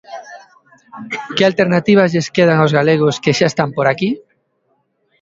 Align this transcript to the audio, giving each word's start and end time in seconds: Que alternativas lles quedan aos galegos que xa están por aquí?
Que 1.35 1.43
alternativas 1.45 2.11
lles 2.13 2.31
quedan 2.35 2.57
aos 2.59 2.75
galegos 2.77 3.15
que 3.23 3.35
xa 3.37 3.47
están 3.49 3.69
por 3.77 3.85
aquí? 3.87 4.09